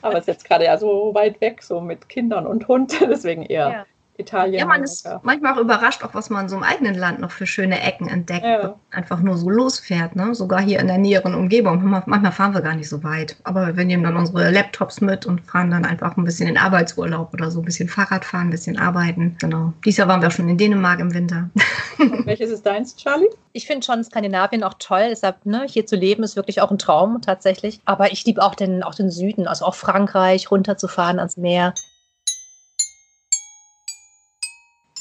Aber 0.01 0.15
es 0.15 0.21
ist 0.21 0.27
jetzt 0.27 0.45
gerade 0.45 0.65
ja 0.65 0.77
so 0.79 1.11
weit 1.13 1.39
weg, 1.41 1.61
so 1.61 1.79
mit 1.79 2.09
Kindern 2.09 2.47
und 2.47 2.67
Hund, 2.67 2.99
deswegen 3.07 3.43
eher 3.43 3.69
ja. 3.69 3.85
Italien. 4.17 4.61
Ja, 4.61 4.65
man 4.65 4.81
ist 4.81 5.07
manchmal 5.21 5.53
auch 5.53 5.57
überrascht, 5.57 6.03
auch 6.03 6.15
was 6.15 6.31
man 6.31 6.49
so 6.49 6.55
im 6.55 6.63
eigenen 6.63 6.95
Land 6.95 7.19
noch 7.19 7.29
für 7.29 7.45
schöne 7.45 7.79
Ecken 7.81 8.07
entdeckt. 8.07 8.45
Ja. 8.45 8.79
Einfach 8.89 9.19
nur 9.19 9.37
so 9.37 9.49
losfährt, 9.49 10.15
ne? 10.15 10.33
sogar 10.33 10.61
hier 10.61 10.79
in 10.79 10.87
der 10.87 10.97
näheren 10.97 11.35
Umgebung. 11.35 11.83
Manchmal, 11.83 12.31
fahren 12.31 12.53
wir 12.53 12.61
gar 12.61 12.75
nicht 12.75 12.89
so 12.89 13.03
weit. 13.03 13.35
Aber 13.43 13.77
wir 13.77 13.85
nehmen 13.85 14.03
dann 14.03 14.17
unsere 14.17 14.49
Laptops 14.49 15.01
mit 15.01 15.27
und 15.27 15.41
fahren 15.41 15.69
dann 15.69 15.85
einfach 15.85 16.17
ein 16.17 16.23
bisschen 16.23 16.47
in 16.47 16.57
Arbeitsurlaub 16.57 17.31
oder 17.33 17.51
so, 17.51 17.59
ein 17.59 17.65
bisschen 17.65 17.89
Fahrrad 17.89 18.25
fahren, 18.25 18.47
ein 18.47 18.51
bisschen 18.51 18.79
arbeiten. 18.79 19.35
Genau. 19.39 19.73
Dieses 19.83 19.97
Jahr 19.97 20.07
waren 20.07 20.21
wir 20.21 20.31
schon 20.31 20.49
in 20.49 20.57
Dänemark 20.57 20.99
im 20.99 21.13
Winter. 21.13 21.49
Welches 22.25 22.51
ist 22.51 22.65
deins, 22.65 22.95
Charlie? 22.95 23.29
Ich 23.53 23.67
finde 23.67 23.85
schon 23.85 24.03
Skandinavien 24.03 24.63
auch 24.63 24.75
toll. 24.79 25.07
Deshalb, 25.09 25.45
ne, 25.45 25.65
hier 25.67 25.85
zu 25.85 25.95
leben 25.95 26.23
ist 26.23 26.35
wirklich 26.35 26.61
auch 26.61 26.71
ein 26.71 26.77
Traum 26.77 27.21
tatsächlich. 27.21 27.79
Aber 27.85 28.11
ich 28.11 28.25
liebe 28.25 28.43
auch 28.43 28.55
den, 28.55 28.83
auch 28.83 28.95
den 28.95 29.09
Süden, 29.11 29.47
also 29.47 29.65
auch 29.65 29.75
Frankreich, 29.75 30.51
runterzufahren 30.51 31.19
ans 31.19 31.37
Meer. 31.37 31.73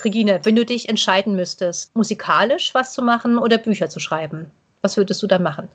Regine, 0.05 0.41
wenn 0.45 0.57
du 0.57 0.65
dich 0.65 0.89
entscheiden 0.89 1.35
müsstest, 1.35 1.95
musikalisch 1.97 2.75
was 2.75 2.93
zu 2.93 3.03
machen 3.03 3.39
oder 3.39 3.59
Bücher 3.59 3.89
zu 3.89 4.01
schreiben, 4.01 4.51
was 4.83 4.97
würdest 4.97 5.23
du 5.23 5.27
dann 5.27 5.43
machen? 5.43 5.69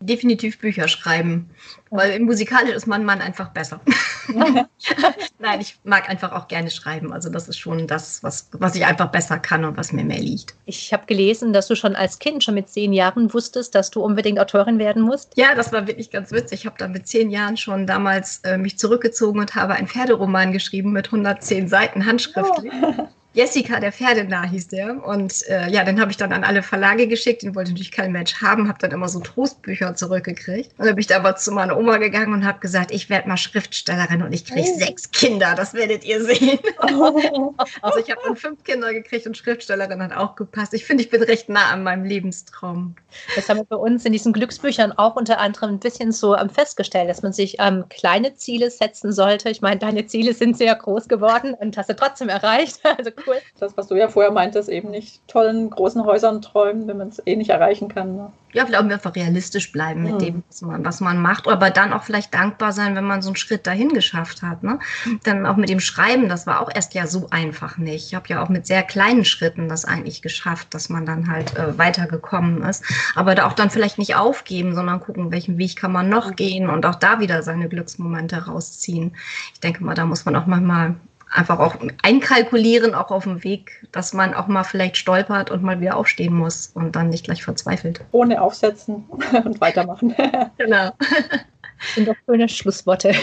Definitiv 0.00 0.58
Bücher 0.58 0.88
schreiben, 0.88 1.50
weil 1.90 2.18
musikalisch 2.20 2.74
ist 2.74 2.86
mein 2.86 3.04
Mann 3.04 3.20
einfach 3.20 3.50
besser. 3.50 3.80
Nein, 5.38 5.60
ich 5.60 5.78
mag 5.84 6.08
einfach 6.08 6.32
auch 6.32 6.48
gerne 6.48 6.70
schreiben. 6.70 7.12
Also 7.12 7.30
das 7.30 7.48
ist 7.48 7.58
schon 7.58 7.86
das, 7.86 8.22
was, 8.22 8.48
was 8.52 8.74
ich 8.74 8.86
einfach 8.86 9.10
besser 9.10 9.38
kann 9.38 9.64
und 9.64 9.76
was 9.76 9.92
mir 9.92 10.04
mehr 10.04 10.20
liegt. 10.20 10.54
Ich 10.66 10.92
habe 10.92 11.06
gelesen, 11.06 11.52
dass 11.52 11.68
du 11.68 11.74
schon 11.74 11.96
als 11.96 12.18
Kind, 12.18 12.44
schon 12.44 12.54
mit 12.54 12.68
zehn 12.68 12.92
Jahren 12.92 13.32
wusstest, 13.32 13.74
dass 13.74 13.90
du 13.90 14.02
unbedingt 14.02 14.38
Autorin 14.38 14.78
werden 14.78 15.02
musst. 15.02 15.32
Ja, 15.36 15.54
das 15.54 15.72
war 15.72 15.86
wirklich 15.86 16.10
ganz 16.10 16.32
witzig. 16.32 16.60
Ich 16.60 16.66
habe 16.66 16.76
dann 16.78 16.92
mit 16.92 17.06
zehn 17.06 17.30
Jahren 17.30 17.56
schon 17.56 17.86
damals 17.86 18.40
äh, 18.44 18.58
mich 18.58 18.78
zurückgezogen 18.78 19.40
und 19.40 19.54
habe 19.54 19.74
einen 19.74 19.88
Pferderoman 19.88 20.52
geschrieben 20.52 20.92
mit 20.92 21.06
110 21.06 21.68
Seiten 21.68 22.06
handschriftlich. 22.06 22.72
Oh. 22.82 23.08
Jessica, 23.32 23.78
der 23.78 23.92
Pferdenah 23.92 24.44
hieß 24.48 24.68
der. 24.68 25.04
Und 25.04 25.46
äh, 25.48 25.68
ja, 25.70 25.84
den 25.84 26.00
habe 26.00 26.10
ich 26.10 26.16
dann 26.16 26.32
an 26.32 26.42
alle 26.42 26.62
Verlage 26.62 27.06
geschickt. 27.06 27.42
Den 27.42 27.54
wollte 27.54 27.70
natürlich 27.70 27.92
kein 27.92 28.10
Mensch 28.10 28.34
haben, 28.42 28.68
habe 28.68 28.78
dann 28.80 28.90
immer 28.90 29.08
so 29.08 29.20
Trostbücher 29.20 29.94
zurückgekriegt. 29.94 30.72
Und 30.78 30.86
dann 30.86 30.96
bin 30.96 31.04
ich 31.04 31.14
aber 31.14 31.36
zu 31.36 31.52
meiner 31.52 31.76
Oma 31.76 31.98
gegangen 31.98 32.32
und 32.32 32.44
habe 32.44 32.58
gesagt, 32.58 32.90
ich 32.90 33.08
werde 33.08 33.28
mal 33.28 33.36
Schriftstellerin 33.36 34.22
und 34.22 34.32
ich 34.32 34.44
kriege 34.44 34.68
oh. 34.68 34.78
sechs 34.78 35.10
Kinder, 35.12 35.54
das 35.54 35.74
werdet 35.74 36.04
ihr 36.04 36.24
sehen. 36.24 36.58
Oh. 36.82 37.54
also 37.82 37.98
ich 38.00 38.10
habe 38.10 38.20
dann 38.24 38.36
fünf 38.36 38.64
Kinder 38.64 38.92
gekriegt 38.92 39.26
und 39.26 39.36
Schriftstellerin 39.36 40.02
hat 40.02 40.16
auch 40.16 40.34
gepasst. 40.34 40.74
Ich 40.74 40.84
finde, 40.84 41.04
ich 41.04 41.10
bin 41.10 41.22
recht 41.22 41.48
nah 41.48 41.70
an 41.70 41.84
meinem 41.84 42.04
Lebenstraum. 42.04 42.96
Das 43.36 43.48
haben 43.48 43.58
wir 43.58 43.64
bei 43.64 43.76
uns 43.76 44.04
in 44.04 44.12
diesen 44.12 44.32
Glücksbüchern 44.32 44.92
auch 44.92 45.14
unter 45.14 45.38
anderem 45.38 45.70
ein 45.70 45.78
bisschen 45.78 46.10
so 46.10 46.36
ähm, 46.36 46.50
festgestellt, 46.50 47.08
dass 47.08 47.22
man 47.22 47.32
sich 47.32 47.56
ähm, 47.60 47.84
kleine 47.90 48.34
Ziele 48.34 48.70
setzen 48.70 49.12
sollte. 49.12 49.50
Ich 49.50 49.60
meine, 49.60 49.78
deine 49.78 50.06
Ziele 50.06 50.34
sind 50.34 50.56
sehr 50.56 50.74
groß 50.74 51.06
geworden 51.06 51.54
und 51.54 51.76
hast 51.76 51.90
du 51.90 51.94
trotzdem 51.94 52.28
erreicht. 52.28 52.80
Also 53.00 53.12
cool. 53.26 53.36
Das, 53.58 53.76
was 53.76 53.86
du 53.86 53.94
ja 53.94 54.08
vorher 54.08 54.32
meintest, 54.32 54.68
eben 54.68 54.90
nicht 54.90 55.26
tollen 55.28 55.70
großen 55.70 56.04
Häusern 56.04 56.42
träumen, 56.42 56.86
wenn 56.86 56.98
man 56.98 57.08
es 57.08 57.22
eh 57.26 57.36
nicht 57.36 57.50
erreichen 57.50 57.88
kann. 57.88 58.16
Ne? 58.16 58.32
Ja, 58.52 58.66
vielleicht 58.66 58.82
auch 58.82 58.90
einfach 58.90 59.14
realistisch 59.14 59.70
bleiben 59.70 60.02
mit 60.02 60.14
mhm. 60.14 60.18
dem, 60.18 60.42
was 60.48 60.62
man, 60.62 60.84
was 60.84 61.00
man 61.00 61.22
macht, 61.22 61.46
aber 61.46 61.70
dann 61.70 61.92
auch 61.92 62.02
vielleicht 62.02 62.34
dankbar 62.34 62.72
sein, 62.72 62.96
wenn 62.96 63.04
man 63.04 63.22
so 63.22 63.28
einen 63.28 63.36
Schritt 63.36 63.66
dahin 63.66 63.90
geschafft 63.90 64.42
hat. 64.42 64.62
Ne? 64.62 64.80
Dann 65.22 65.46
auch 65.46 65.56
mit 65.56 65.68
dem 65.68 65.78
Schreiben, 65.78 66.28
das 66.28 66.46
war 66.46 66.60
auch 66.60 66.70
erst 66.74 66.94
ja 66.94 67.06
so 67.06 67.28
einfach 67.30 67.78
nicht. 67.78 68.06
Ich 68.06 68.14
habe 68.14 68.28
ja 68.28 68.42
auch 68.42 68.48
mit 68.48 68.66
sehr 68.66 68.82
kleinen 68.82 69.24
Schritten 69.24 69.68
das 69.68 69.84
eigentlich 69.84 70.20
geschafft, 70.20 70.74
dass 70.74 70.88
man 70.88 71.06
dann 71.06 71.30
halt 71.30 71.56
äh, 71.56 71.78
weitergekommen 71.78 72.62
ist. 72.62 72.84
Aber 73.14 73.34
da 73.34 73.46
auch 73.46 73.52
dann 73.52 73.70
vielleicht 73.70 73.98
nicht 73.98 74.16
aufgeben, 74.16 74.74
sondern 74.74 75.00
gucken, 75.00 75.30
welchen 75.30 75.58
Weg 75.58 75.76
kann 75.76 75.92
man 75.92 76.08
noch 76.08 76.34
gehen 76.34 76.68
und 76.68 76.84
auch 76.86 76.96
da 76.96 77.20
wieder 77.20 77.42
seine 77.42 77.68
Glücksmomente 77.68 78.46
rausziehen. 78.46 79.16
Ich 79.54 79.60
denke 79.60 79.84
mal, 79.84 79.94
da 79.94 80.06
muss 80.06 80.24
man 80.24 80.34
auch 80.34 80.46
manchmal 80.46 80.96
einfach 81.30 81.58
auch 81.58 81.76
einkalkulieren, 82.02 82.94
auch 82.94 83.10
auf 83.10 83.24
dem 83.24 83.42
Weg, 83.44 83.86
dass 83.92 84.12
man 84.12 84.34
auch 84.34 84.46
mal 84.46 84.64
vielleicht 84.64 84.96
stolpert 84.96 85.50
und 85.50 85.62
mal 85.62 85.80
wieder 85.80 85.96
aufstehen 85.96 86.34
muss 86.34 86.70
und 86.74 86.96
dann 86.96 87.10
nicht 87.10 87.24
gleich 87.24 87.42
verzweifelt. 87.42 88.00
Ohne 88.12 88.40
aufsetzen 88.42 89.04
und 89.44 89.60
weitermachen. 89.60 90.14
genau. 90.58 90.92
Das 90.98 91.94
sind 91.94 92.08
doch 92.08 92.16
schöne 92.26 92.48
Schlussworte. 92.48 93.14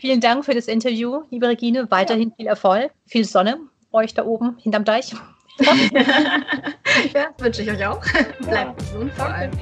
vielen 0.00 0.20
Dank 0.20 0.44
für 0.44 0.54
das 0.54 0.66
Interview, 0.66 1.22
liebe 1.30 1.48
Regine. 1.48 1.90
Weiterhin 1.90 2.32
viel 2.36 2.46
Erfolg, 2.46 2.90
viel 3.06 3.24
Sonne 3.24 3.58
euch 3.92 4.12
da 4.12 4.24
oben 4.24 4.56
hinterm 4.58 4.84
Deich. 4.84 5.14
ja, 5.58 5.70
das 7.12 7.24
wünsche 7.38 7.62
ich 7.62 7.70
euch 7.70 7.86
auch. 7.86 8.02
Bleibt 8.40 8.78
gesund 8.78 9.12
vor 9.14 9.26
allem. 9.26 9.52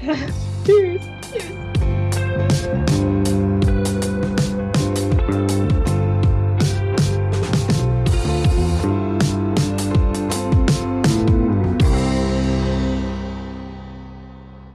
Tschüss. 0.65 1.03
Tschüss. 1.31 3.02